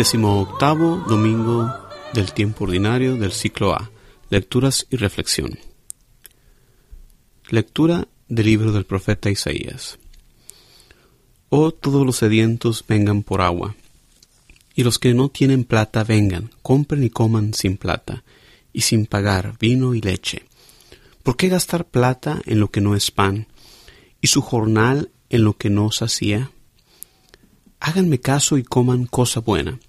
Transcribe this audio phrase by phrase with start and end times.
[0.00, 1.74] octavo domingo
[2.14, 3.90] del tiempo ordinario del ciclo A.
[4.30, 5.58] Lecturas y reflexión.
[7.50, 9.98] Lectura del libro del profeta Isaías.
[11.48, 13.74] Oh todos los sedientos vengan por agua,
[14.76, 18.22] y los que no tienen plata vengan, compren y coman sin plata,
[18.72, 20.44] y sin pagar vino y leche.
[21.24, 23.48] ¿Por qué gastar plata en lo que no es pan,
[24.20, 26.52] y su jornal en lo que no sacía?
[27.80, 29.80] Háganme caso y coman cosa buena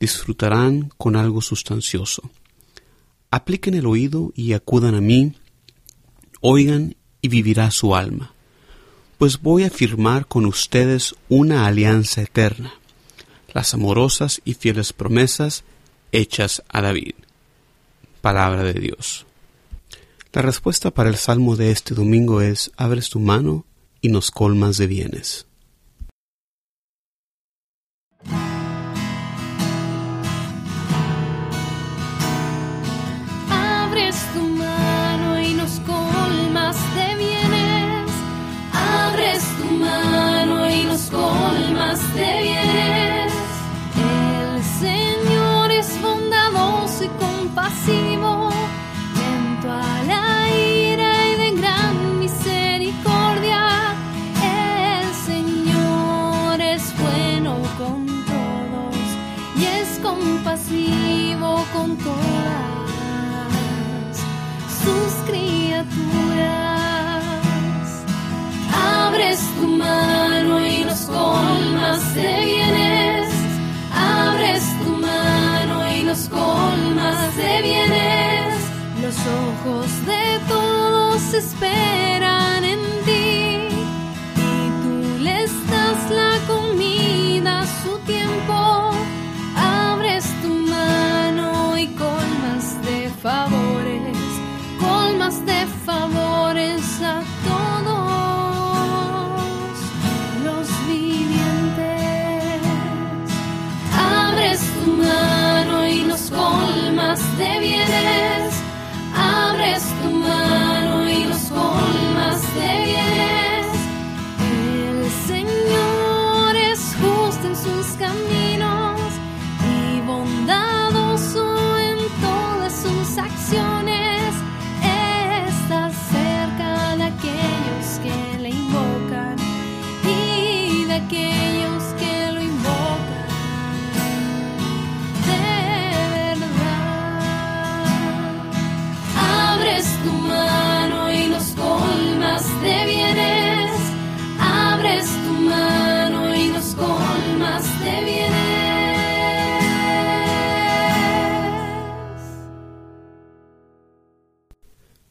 [0.00, 2.30] disfrutarán con algo sustancioso.
[3.30, 5.34] Apliquen el oído y acudan a mí,
[6.40, 8.32] oigan y vivirá su alma,
[9.18, 12.72] pues voy a firmar con ustedes una alianza eterna,
[13.52, 15.62] las amorosas y fieles promesas
[16.10, 17.14] hechas a David.
[18.22, 19.26] Palabra de Dios.
[20.32, 23.66] La respuesta para el salmo de este domingo es, abres tu mano
[24.00, 25.46] y nos colmas de bienes.
[79.30, 82.49] Ojos de todos esperan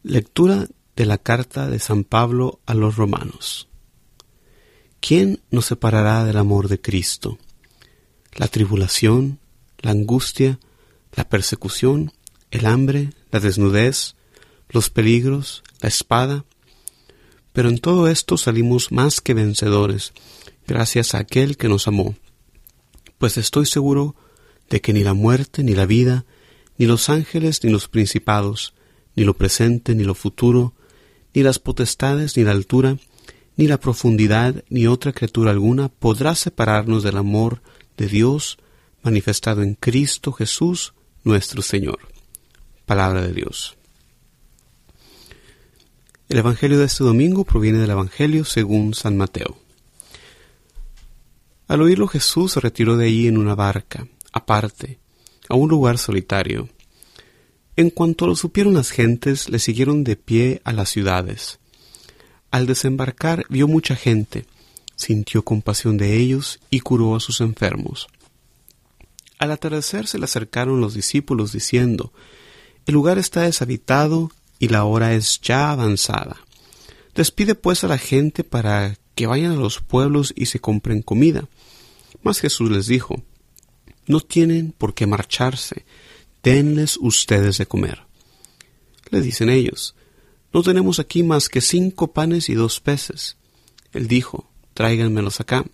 [0.09, 0.65] Lectura
[0.95, 3.67] de la carta de San Pablo a los romanos.
[4.99, 7.37] ¿Quién nos separará del amor de Cristo?
[8.33, 9.37] La tribulación,
[9.77, 10.59] la angustia,
[11.13, 12.11] la persecución,
[12.49, 14.15] el hambre, la desnudez,
[14.69, 16.43] los peligros, la espada.
[17.53, 20.13] Pero en todo esto salimos más que vencedores,
[20.65, 22.15] gracias a aquel que nos amó.
[23.19, 24.15] Pues estoy seguro
[24.71, 26.25] de que ni la muerte, ni la vida,
[26.79, 28.73] ni los ángeles, ni los principados,
[29.15, 30.73] ni lo presente, ni lo futuro,
[31.33, 32.97] ni las potestades, ni la altura,
[33.55, 37.61] ni la profundidad, ni otra criatura alguna podrá separarnos del amor
[37.97, 38.57] de Dios
[39.03, 40.93] manifestado en Cristo Jesús
[41.23, 41.99] nuestro Señor.
[42.85, 43.75] Palabra de Dios.
[46.29, 49.57] El Evangelio de este domingo proviene del Evangelio según San Mateo.
[51.67, 54.99] Al oírlo Jesús se retiró de allí en una barca, aparte,
[55.49, 56.69] a un lugar solitario,
[57.79, 61.59] en cuanto lo supieron las gentes, le siguieron de pie a las ciudades.
[62.51, 64.45] Al desembarcar vio mucha gente,
[64.97, 68.09] sintió compasión de ellos y curó a sus enfermos.
[69.37, 72.11] Al atardecer se le acercaron los discípulos diciendo,
[72.85, 74.29] El lugar está deshabitado
[74.59, 76.35] y la hora es ya avanzada.
[77.15, 81.47] Despide pues a la gente para que vayan a los pueblos y se compren comida.
[82.23, 83.23] Mas Jesús les dijo,
[84.05, 85.85] No tienen por qué marcharse,
[86.43, 88.03] denles ustedes de comer.
[89.09, 89.95] Le dicen ellos,
[90.53, 93.37] no tenemos aquí más que cinco panes y dos peces.
[93.93, 95.65] Él dijo, tráiganmelos acá.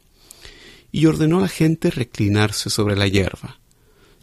[0.92, 3.60] Y ordenó a la gente reclinarse sobre la hierba.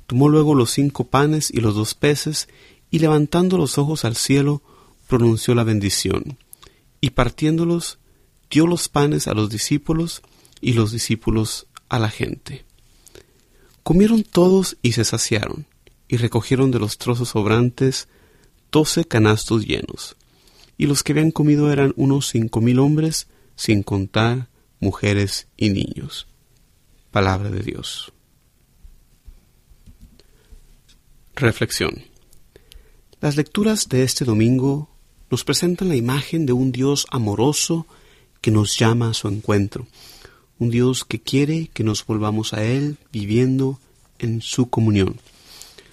[0.06, 2.48] Tomó luego los cinco panes y los dos peces,
[2.90, 4.62] y levantando los ojos al cielo,
[5.06, 6.38] pronunció la bendición.
[7.00, 7.98] Y partiéndolos,
[8.50, 10.22] dio los panes a los discípulos,
[10.60, 12.64] y los discípulos a la gente.
[13.82, 15.66] Comieron todos y se saciaron,
[16.12, 18.06] y recogieron de los trozos sobrantes
[18.70, 20.14] doce canastos llenos.
[20.76, 26.26] Y los que habían comido eran unos cinco mil hombres, sin contar mujeres y niños.
[27.12, 28.12] Palabra de Dios.
[31.34, 32.04] Reflexión.
[33.22, 34.90] Las lecturas de este domingo
[35.30, 37.86] nos presentan la imagen de un Dios amoroso
[38.42, 39.86] que nos llama a su encuentro,
[40.58, 43.80] un Dios que quiere que nos volvamos a Él viviendo
[44.18, 45.18] en su comunión.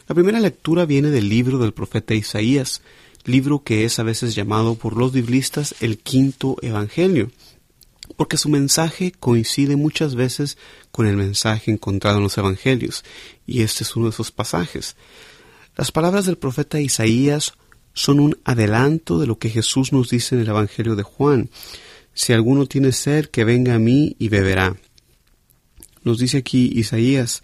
[0.10, 2.82] La primera lectura viene del libro del profeta Isaías,
[3.26, 7.30] libro que es a veces llamado por los biblistas el quinto evangelio,
[8.16, 10.58] porque su mensaje coincide muchas veces
[10.92, 13.06] con el mensaje encontrado en los evangelios,
[13.46, 14.96] y este es uno de esos pasajes.
[15.78, 17.54] Las palabras del profeta Isaías
[17.94, 21.52] son un adelanto de lo que Jesús nos dice en el Evangelio de Juan.
[22.16, 24.76] Si alguno tiene sed, que venga a mí y beberá.
[26.04, 27.44] Nos dice aquí Isaías,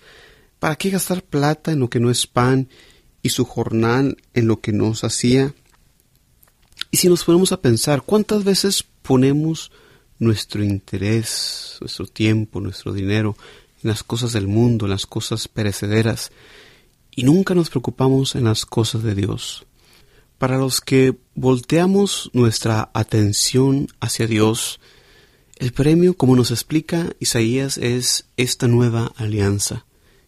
[0.65, 2.69] ¿para qué gastar plata en lo que no es pan
[3.21, 5.53] y su jornal en lo que nos hacía?
[6.89, 9.71] Y si nos ponemos a pensar, ¿cuántas veces ponemos
[10.17, 13.37] nuestro interés, nuestro tiempo, nuestro dinero
[13.83, 16.31] en las cosas del mundo, en las cosas perecederas,
[17.11, 19.67] y nunca nos preocupamos en las cosas de Dios?
[20.39, 24.79] Para los que volteamos nuestra atención hacia Dios,
[25.57, 29.85] el premio, como nos explica Isaías, es esta nueva alianza,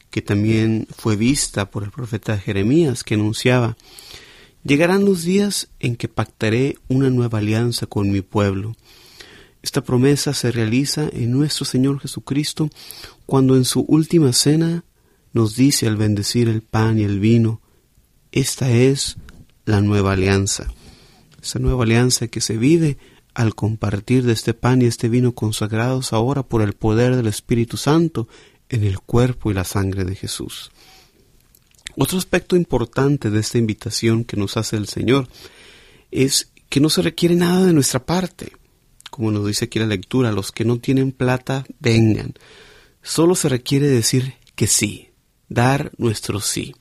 [0.10, 3.78] que también fue vista por el profeta Jeremías, que anunciaba,
[4.64, 8.76] llegarán los días en que pactaré una nueva alianza con mi pueblo.
[9.62, 12.70] Esta promesa se realiza en nuestro Señor Jesucristo
[13.26, 14.84] cuando en su última cena
[15.34, 17.62] nos dice al bendecir el pan y el vino,
[18.32, 19.18] esta es
[19.66, 20.72] la nueva alianza.
[21.42, 22.98] Esa nueva alianza que se vive
[23.34, 27.78] al compartir de este pan y este vino consagrados ahora por el poder del Espíritu
[27.78, 28.28] Santo
[28.70, 30.72] en el cuerpo y la sangre de Jesús.
[31.96, 35.28] Otro aspecto importante de esta invitación que nos hace el Señor
[36.12, 38.54] es que no se requiere nada de nuestra parte.
[39.10, 42.34] Como nos dice aquí la lectura, los que no tienen plata, vengan.
[43.02, 45.10] Solo se requiere decir que sí,
[45.50, 46.76] dar nuestro sí.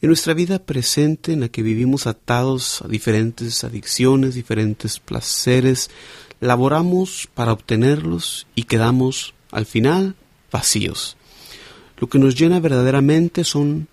[0.00, 5.90] En nuestra vida presente en la que vivimos atados a diferentes adicciones, diferentes placeres,
[6.40, 10.16] laboramos para obtenerlos y quedamos al final
[10.52, 11.16] vacíos.
[11.98, 13.88] Lo que nos llena verdaderamente son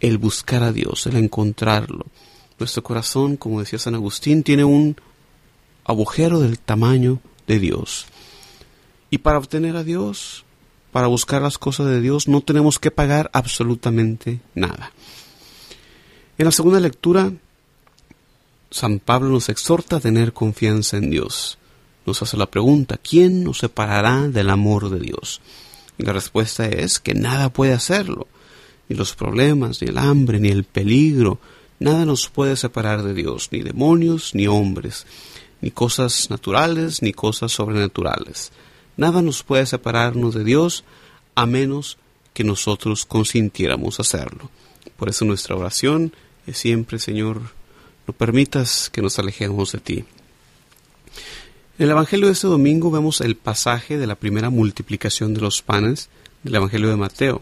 [0.00, 2.06] el buscar a Dios, el encontrarlo.
[2.58, 4.96] Nuestro corazón, como decía San Agustín, tiene un
[5.84, 8.06] agujero del tamaño de Dios.
[9.10, 10.44] Y para obtener a Dios
[10.92, 14.92] para buscar las cosas de Dios no tenemos que pagar absolutamente nada.
[16.36, 17.32] En la segunda lectura,
[18.70, 21.58] San Pablo nos exhorta a tener confianza en Dios.
[22.04, 25.40] Nos hace la pregunta, ¿quién nos separará del amor de Dios?
[25.98, 28.26] Y la respuesta es que nada puede hacerlo.
[28.88, 31.38] Ni los problemas, ni el hambre, ni el peligro,
[31.78, 35.06] nada nos puede separar de Dios, ni demonios, ni hombres,
[35.60, 38.52] ni cosas naturales, ni cosas sobrenaturales.
[38.96, 40.84] Nada nos puede separarnos de Dios
[41.34, 41.98] a menos
[42.34, 44.50] que nosotros consintiéramos hacerlo.
[44.96, 46.12] Por eso nuestra oración
[46.46, 47.40] es siempre, Señor,
[48.06, 50.04] no permitas que nos alejemos de ti.
[51.78, 55.62] En el Evangelio de este domingo vemos el pasaje de la primera multiplicación de los
[55.62, 56.10] panes
[56.42, 57.40] del Evangelio de Mateo.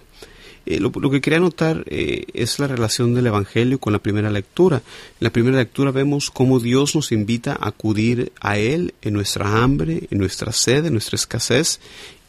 [0.67, 4.77] Eh, lo, que quería notar eh, es la relación del Evangelio con la primera lectura.
[4.77, 9.65] En la primera lectura vemos cómo Dios nos invita a acudir a Él en nuestra
[9.65, 11.81] hambre, en nuestra sed, en nuestra escasez,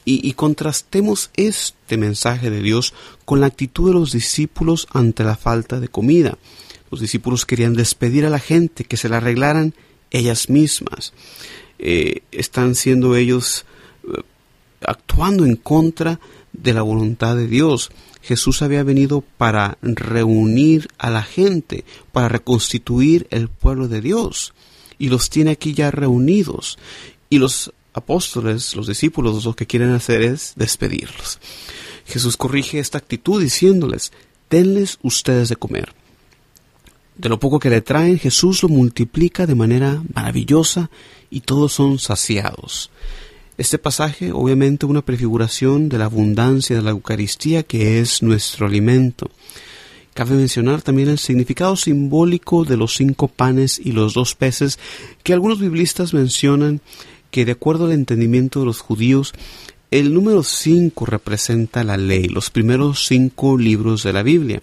[0.04, 5.36] y, y, contrastemos este mensaje de Dios con la actitud de los discípulos ante la
[5.36, 6.40] falta de comida.
[6.90, 9.76] Los discípulos querían despedir a la gente, que se la arreglaran
[10.10, 11.14] ellas mismas.
[11.82, 13.66] Eh, están siendo ellos
[14.86, 16.20] actuando en contra
[16.54, 17.92] de la voluntad de Dios.
[18.22, 24.54] Jesús había venido para reunir a la gente, para reconstituir el pueblo de Dios.
[25.00, 26.78] Y los tiene aquí ya reunidos.
[27.30, 31.40] Y los apóstoles, los discípulos, lo que quieren hacer es despedirlos.
[32.06, 34.12] Jesús corrige esta actitud diciéndoles,
[34.50, 35.94] denles ustedes de comer.
[37.16, 40.90] De lo poco que le traen, Jesús lo multiplica de manera maravillosa
[41.30, 42.90] y todos son saciados.
[43.58, 49.30] Este pasaje, obviamente, una prefiguración de la abundancia de la Eucaristía que es nuestro alimento.
[50.14, 54.80] Cabe mencionar también el significado simbólico de los cinco panes y los dos peces,
[55.24, 56.82] que algunos biblistas mencionan
[57.30, 59.34] que de acuerdo al entendimiento de los judíos,
[59.90, 64.62] el número cinco representa la ley, los primeros cinco libros de la Biblia,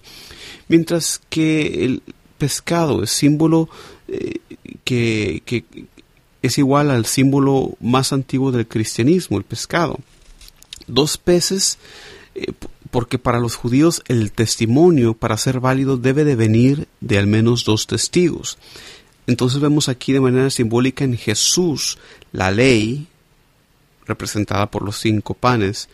[0.68, 2.02] mientras que el
[2.38, 3.68] pescado es símbolo
[4.08, 4.40] eh,
[4.84, 5.64] que,
[6.40, 9.98] es igual al símbolo más antiguo del cristianismo, el pescado.
[10.86, 11.78] Dos peces
[12.34, 12.52] eh,
[12.90, 17.64] porque para los judíos el testimonio para ser válido debe de venir de al menos
[17.64, 18.58] dos testigos.
[19.26, 21.98] Entonces vemos aquí de manera simbólica en Jesús
[22.32, 23.08] la ley,
[24.06, 25.90] representada por los cinco panes.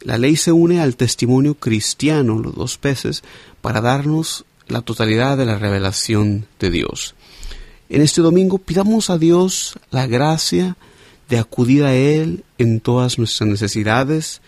[0.00, 3.24] La ley se une al testimonio cristiano, los dos peces,
[3.62, 7.14] para darnos la totalidad de la revelación de Dios.
[7.88, 10.76] En este domingo pidamos a Dios la gracia
[11.28, 14.40] de acudir a Él en todas nuestras necesidades,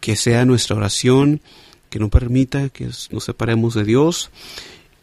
[0.00, 1.40] que sea nuestra oración,
[1.88, 4.30] que no permita que nos separemos de Dios,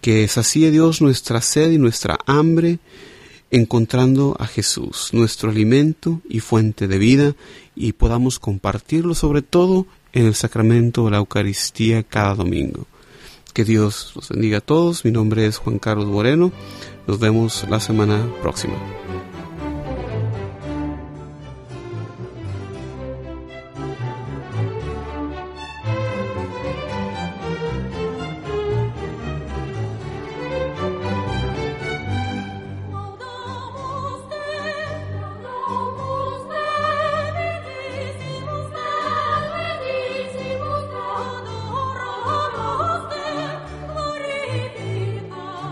[0.01, 2.79] que sacie Dios nuestra sed y nuestra hambre,
[3.51, 7.36] encontrando a Jesús, nuestro alimento y fuente de vida,
[7.75, 12.88] y podamos compartirlo sobre todo en el sacramento de la Eucaristía cada domingo.
[13.57, 15.03] Que Dios los bendiga a todos.
[15.03, 16.51] Mi nombre es Juan Carlos Moreno.
[17.07, 18.75] Nos vemos la semana próxima.